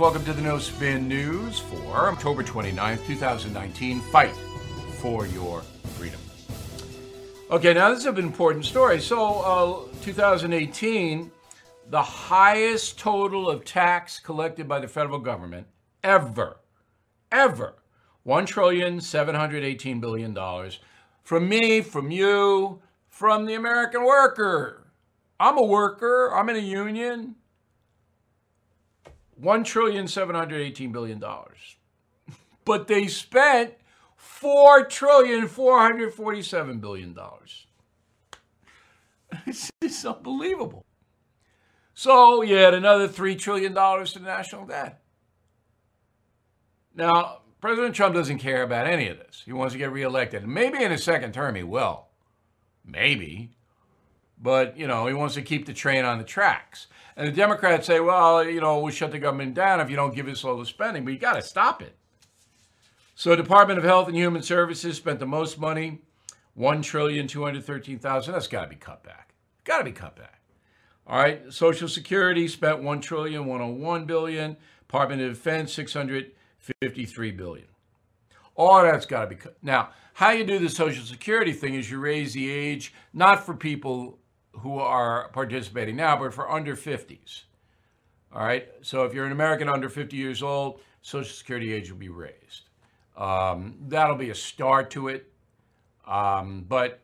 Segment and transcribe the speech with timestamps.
[0.00, 4.00] Welcome to the No Spin News for October 29th, 2019.
[4.00, 4.34] Fight
[4.98, 5.60] for your
[5.98, 6.18] freedom.
[7.50, 8.98] Okay, now this is an important story.
[8.98, 9.40] So,
[9.90, 11.30] uh, 2018,
[11.90, 15.66] the highest total of tax collected by the federal government
[16.02, 16.60] ever,
[17.30, 17.74] ever,
[18.22, 20.78] one trillion seven hundred eighteen billion dollars
[21.22, 22.80] from me, from you,
[23.10, 24.86] from the American worker.
[25.38, 26.32] I'm a worker.
[26.34, 27.34] I'm in a union.
[29.40, 31.76] One trillion seven hundred eighteen billion dollars,
[32.64, 33.72] but they spent
[34.16, 37.66] four trillion four hundred forty-seven billion dollars.
[39.46, 40.84] It's, unbelievable.
[41.94, 45.00] So you add another three trillion dollars to the national debt.
[46.94, 49.42] Now, President Trump doesn't care about any of this.
[49.44, 50.46] He wants to get reelected.
[50.46, 52.08] Maybe in his second term he will.
[52.84, 53.52] Maybe.
[54.42, 56.86] But, you know, he wants to keep the train on the tracks.
[57.16, 60.14] And the Democrats say, well, you know, we'll shut the government down if you don't
[60.14, 61.94] give us all the spending, but you got to stop it.
[63.14, 65.98] So, Department of Health and Human Services spent the most money,
[66.54, 68.32] one trillion two hundred thirteen thousand.
[68.32, 69.34] That's got to be cut back.
[69.64, 70.40] Got to be cut back.
[71.06, 71.52] All right.
[71.52, 74.56] Social Security spent one trillion one hundred one billion.
[74.80, 77.66] Department of Defense six hundred fifty-three billion.
[78.54, 79.58] All that's got to be cut.
[79.62, 83.54] Now, how you do the Social Security thing is you raise the age not for
[83.54, 84.18] people
[84.52, 87.42] who are participating now, but for under 50s.
[88.32, 88.68] All right.
[88.82, 92.68] So if you're an American under 50 years old, Social Security age will be raised.
[93.16, 95.32] Um, that'll be a start to it.
[96.06, 97.00] Um, but,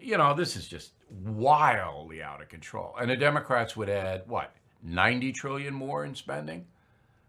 [0.00, 0.92] you know, this is just
[1.24, 2.94] wildly out of control.
[3.00, 6.66] And the Democrats would add, what, 90 trillion more in spending?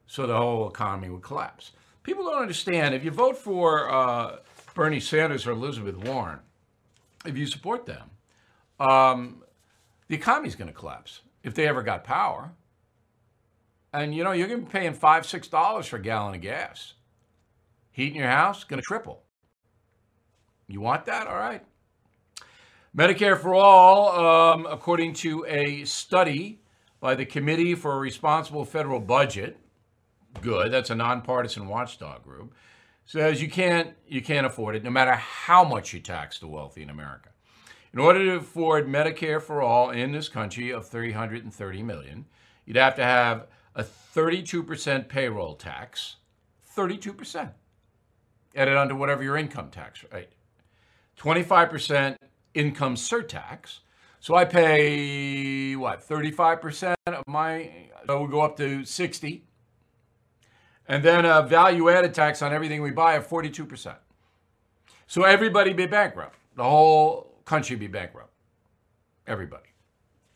[0.07, 1.71] So the whole economy would collapse.
[2.03, 4.37] People don't understand if you vote for uh,
[4.73, 6.39] Bernie Sanders or Elizabeth Warren,
[7.25, 8.09] if you support them,
[8.79, 9.43] um,
[10.07, 12.51] the economy's going to collapse if they ever got power.
[13.93, 16.41] And you know, you're going to be paying five, six dollars for a gallon of
[16.41, 16.93] gas.
[17.91, 19.23] Heat in your house going to triple.
[20.67, 21.27] You want that?
[21.27, 21.63] All right.
[22.95, 26.61] Medicare for All, um, according to a study
[26.99, 29.57] by the Committee for a Responsible Federal Budget,
[30.41, 30.71] good.
[30.71, 32.53] That's a nonpartisan watchdog group.
[33.05, 36.83] Says you can't you can't afford it, no matter how much you tax the wealthy
[36.83, 37.29] in America.
[37.93, 42.25] In order to afford Medicare for all in this country of 330 million,
[42.65, 46.17] you'd have to have a 32% payroll tax,
[46.75, 47.51] 32%,
[48.55, 50.29] added onto whatever your income tax rate.
[51.17, 52.17] 25%
[52.53, 53.79] income surtax.
[54.19, 57.71] So I pay what, 35% of my
[58.05, 59.43] so we go up to 60.
[60.87, 63.95] And then a value added tax on everything we buy of 42%.
[65.07, 66.37] So everybody be bankrupt.
[66.55, 68.33] The whole country be bankrupt.
[69.25, 69.69] Everybody.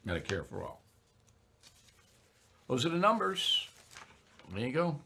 [0.07, 0.81] Medicare for all.
[2.67, 3.67] Those are the numbers.
[4.55, 4.99] There you go.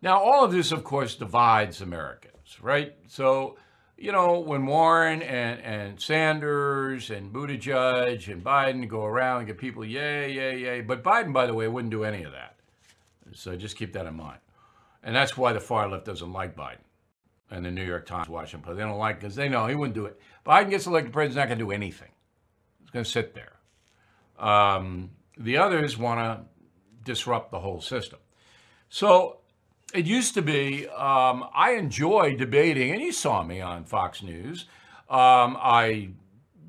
[0.00, 2.94] Now, all of this, of course, divides Americans, right?
[3.08, 3.56] So,
[3.98, 9.58] you know, when Warren and, and Sanders and Buttigieg and Biden go around and get
[9.58, 10.80] people, yay, yay, yay.
[10.82, 12.56] But Biden, by the way, wouldn't do any of that.
[13.32, 14.38] So just keep that in mind.
[15.02, 16.78] And that's why the far left doesn't like Biden
[17.50, 18.76] and the New York Times, Washington Post.
[18.76, 20.20] They don't like because they know he wouldn't do it.
[20.46, 22.10] Biden gets elected president, not going to do anything.
[22.80, 23.52] He's going to sit there.
[24.38, 26.44] Um, the others want to
[27.04, 28.18] disrupt the whole system.
[28.88, 29.38] So
[29.92, 34.66] it used to be um, I enjoy debating, and you saw me on Fox News.
[35.08, 36.10] Um, I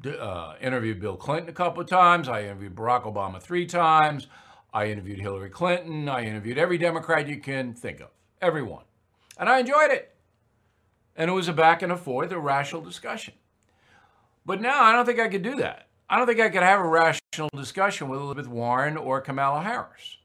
[0.06, 2.28] uh, interviewed Bill Clinton a couple of times.
[2.30, 4.28] I interviewed Barack Obama three times.
[4.74, 6.08] I interviewed Hillary Clinton.
[6.10, 8.10] I interviewed every Democrat you can think of,
[8.42, 8.84] everyone.
[9.40, 10.16] And I enjoyed it.
[11.16, 13.34] And it was a back and a forth, a rational discussion.
[14.48, 15.90] But now I don't think I could do that.
[16.10, 20.18] I don't think I could have a rational discussion with Elizabeth Warren or Kamala Harris.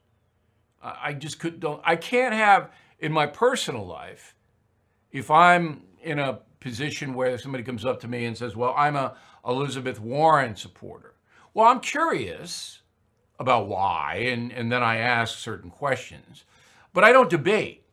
[0.80, 4.36] I just could don't I can't have in my personal life
[5.10, 8.94] if I'm in a position where somebody comes up to me and says, "Well, I'm
[8.94, 11.14] a Elizabeth Warren supporter."
[11.52, 12.80] Well, I'm curious
[13.40, 16.44] about why, and, and then I ask certain questions.
[16.92, 17.84] But I don't debate.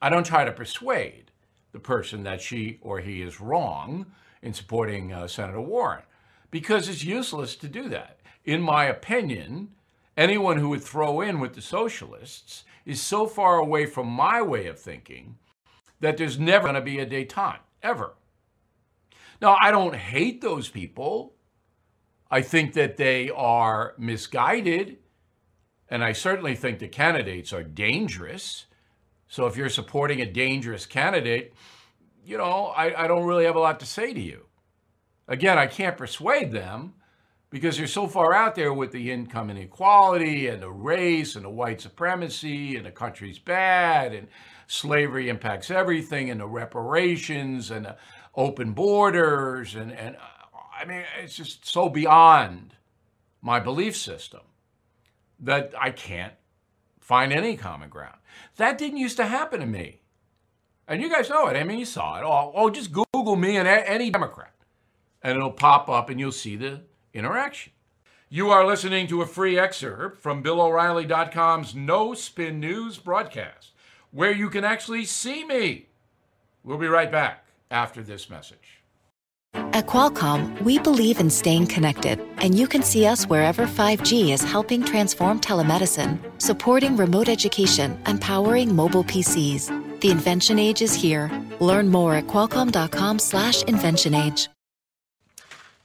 [0.00, 1.30] I don't try to persuade
[1.72, 4.06] the person that she or he is wrong
[4.42, 6.02] in supporting uh, Senator Warren
[6.50, 8.18] because it's useless to do that.
[8.44, 9.70] In my opinion,
[10.16, 14.66] anyone who would throw in with the socialists is so far away from my way
[14.66, 15.36] of thinking
[16.00, 18.14] that there's never going to be a detente, ever.
[19.40, 21.34] Now, I don't hate those people.
[22.30, 24.98] I think that they are misguided,
[25.88, 28.66] and I certainly think the candidates are dangerous.
[29.28, 31.54] So if you're supporting a dangerous candidate,
[32.28, 34.46] you know, I, I don't really have a lot to say to you.
[35.26, 36.94] Again, I can't persuade them,
[37.50, 41.50] because you're so far out there with the income inequality and the race and the
[41.50, 44.28] white supremacy and the country's bad and
[44.66, 47.96] slavery impacts everything and the reparations and the
[48.34, 50.16] open borders and, and
[50.78, 52.74] I mean, it's just so beyond
[53.40, 54.42] my belief system
[55.40, 56.34] that I can't
[57.00, 58.18] find any common ground.
[58.56, 60.02] That didn't used to happen to me.
[60.88, 61.56] And you guys know it.
[61.56, 62.24] I mean, you saw it.
[62.24, 64.54] Oh, oh just Google me and any Democrat,
[65.22, 66.80] and it'll pop up and you'll see the
[67.12, 67.72] interaction.
[68.30, 73.72] You are listening to a free excerpt from BillO'Reilly.com's No Spin News broadcast,
[74.10, 75.88] where you can actually see me.
[76.64, 78.82] We'll be right back after this message.
[79.54, 84.42] At Qualcomm, we believe in staying connected, and you can see us wherever 5G is
[84.42, 89.87] helping transform telemedicine, supporting remote education, and powering mobile PCs.
[90.00, 91.30] The invention age is here.
[91.60, 94.48] Learn more at qualcomm.com/inventionage.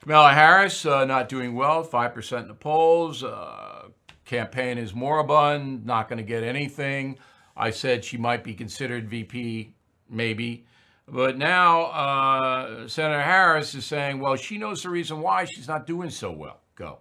[0.04, 3.24] Kamala Harris uh, not doing well, 5% in the polls.
[3.24, 3.88] Uh,
[4.26, 7.18] campaign is moribund, not going to get anything.
[7.56, 9.74] I said she might be considered VP,
[10.10, 10.66] maybe.
[11.08, 15.88] But now uh, Senator Harris is saying, well, she knows the reason why she's not
[15.88, 16.60] doing so well.
[16.76, 17.00] Go.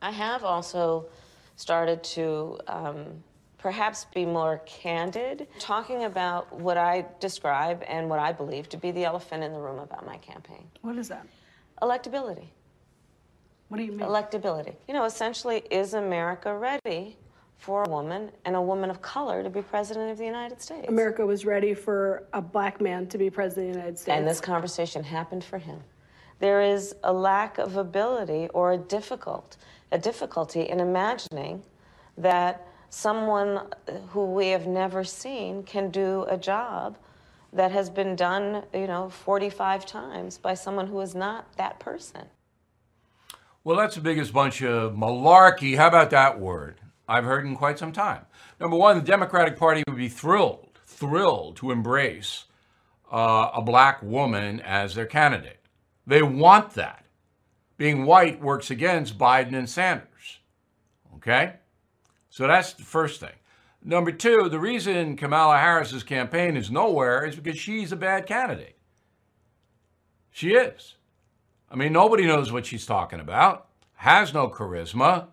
[0.00, 1.08] I have also
[1.56, 3.22] started to um,
[3.60, 8.90] perhaps be more candid, talking about what I describe and what I believe to be
[8.90, 10.64] the elephant in the room about my campaign.
[10.80, 11.26] What is that?
[11.82, 12.46] Electability.
[13.68, 14.00] What do you mean?
[14.00, 14.74] Electability.
[14.88, 17.16] You know, essentially, is America ready
[17.58, 20.88] for a woman and a woman of color to be president of the United States?
[20.88, 24.16] America was ready for a black man to be president of the United States.
[24.16, 25.78] And this conversation happened for him.
[26.38, 29.58] There is a lack of ability or a difficult,
[29.92, 31.62] a difficulty in imagining
[32.16, 33.68] that someone
[34.08, 36.98] who we have never seen can do a job
[37.52, 42.26] that has been done, you know, 45 times by someone who is not that person.
[43.64, 45.76] Well, that's the biggest bunch of malarkey.
[45.76, 46.80] How about that word?
[47.08, 48.26] I've heard in quite some time.
[48.60, 52.44] Number one, the Democratic Party would be thrilled, thrilled to embrace
[53.12, 55.60] uh, a black woman as their candidate.
[56.06, 57.04] They want that.
[57.76, 60.38] Being white works against Biden and Sanders.
[61.16, 61.54] Okay?
[62.30, 63.34] So that's the first thing.
[63.82, 68.76] Number two, the reason Kamala Harris's campaign is nowhere is because she's a bad candidate.
[70.30, 70.94] She is.
[71.70, 75.28] I mean, nobody knows what she's talking about, has no charisma.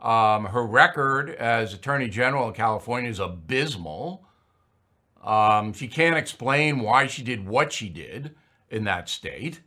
[0.00, 4.26] Um, her record as Attorney General of California is abysmal.
[5.22, 8.34] Um, she can't explain why she did what she did
[8.68, 9.60] in that state.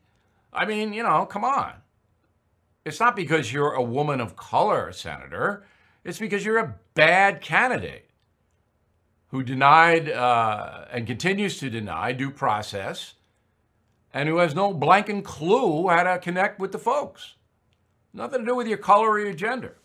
[0.54, 1.74] I mean, you know, come on.
[2.86, 5.66] It's not because you're a woman of color, Senator.
[6.03, 8.09] It's because you're a bad candidate
[9.27, 13.13] who denied uh, and continues to deny due process
[14.13, 17.35] and who has no blanking clue how to connect with the folks.
[18.13, 19.77] Nothing to do with your color or your gender.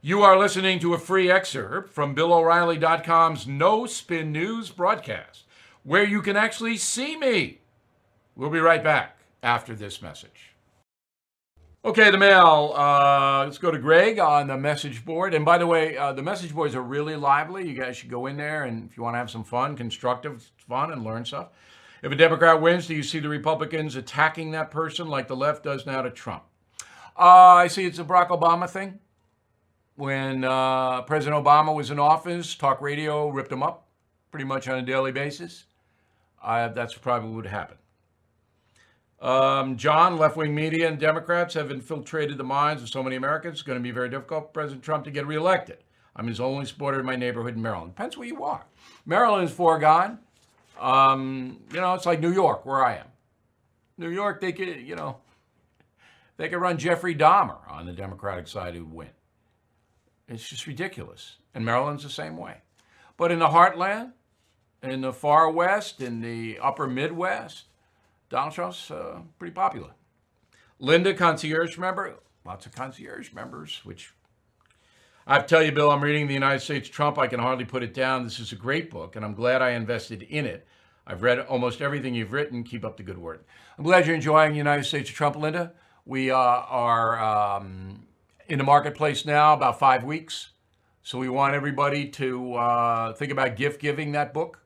[0.00, 5.44] You are listening to a free excerpt from BillO'Reilly.com's No Spin News broadcast,
[5.82, 7.60] where you can actually see me.
[8.36, 10.53] We'll be right back after this message.
[11.86, 12.72] Okay, the mail.
[12.74, 15.34] Uh, let's go to Greg on the message board.
[15.34, 17.68] And by the way, uh, the message boards are really lively.
[17.68, 20.50] You guys should go in there, and if you want to have some fun, constructive
[20.66, 21.48] fun, and learn stuff.
[22.02, 25.64] If a Democrat wins, do you see the Republicans attacking that person like the left
[25.64, 26.44] does now to Trump?
[27.18, 28.98] Uh, I see it's a Barack Obama thing.
[29.96, 33.88] When uh, President Obama was in office, talk radio ripped him up
[34.30, 35.66] pretty much on a daily basis.
[36.42, 37.76] that's probably what would happen.
[39.20, 43.54] Um, John, left wing media and Democrats have infiltrated the minds of so many Americans.
[43.54, 45.78] It's going to be very difficult for President Trump to get reelected.
[46.16, 47.92] I'm his only supporter in my neighborhood in Maryland.
[47.92, 48.66] Depends where you are.
[49.06, 50.18] Maryland is foregone.
[50.78, 53.06] Um, you know, it's like New York, where I am.
[53.96, 55.18] New York, they could, you know,
[56.36, 59.10] they could run Jeffrey Dahmer on the Democratic side who'd win.
[60.28, 61.36] It's just ridiculous.
[61.54, 62.58] And Maryland's the same way.
[63.16, 64.12] But in the heartland,
[64.82, 67.64] in the far west, in the upper Midwest,
[68.34, 69.90] Donald Trump's uh, pretty popular.
[70.80, 74.12] Linda, concierge member, lots of concierge members, which
[75.24, 77.16] I tell you, Bill, I'm reading The United States Trump.
[77.16, 78.24] I can hardly put it down.
[78.24, 80.66] This is a great book, and I'm glad I invested in it.
[81.06, 82.64] I've read almost everything you've written.
[82.64, 83.46] Keep up the good work.
[83.78, 85.72] I'm glad you're enjoying The United States of Trump, Linda.
[86.04, 88.04] We uh, are um,
[88.48, 90.50] in the marketplace now about five weeks.
[91.04, 94.58] So we want everybody to uh, think about gift giving that book.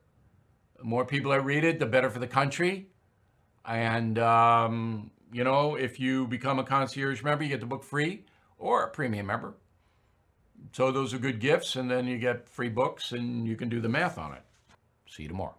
[0.79, 2.87] The more people that read it, the better for the country.
[3.65, 8.25] And, um, you know, if you become a concierge member, you get the book free
[8.57, 9.53] or a premium member.
[10.71, 11.75] So those are good gifts.
[11.75, 14.43] And then you get free books and you can do the math on it.
[15.07, 15.58] See you tomorrow.